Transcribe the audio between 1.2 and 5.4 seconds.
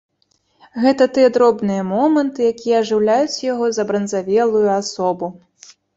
дробныя моманты, якія ажыўляюць яго забранзавелую асобу.